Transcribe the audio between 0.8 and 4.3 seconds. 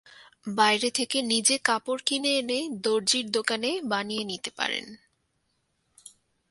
থেকে নিজে কাপড় কিনে এনে দরজির দোকানে বানিয়ে